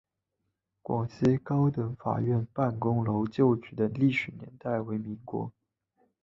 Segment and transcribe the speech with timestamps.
[0.81, 5.53] 广西高等法院办公楼旧址的历史年代为民国。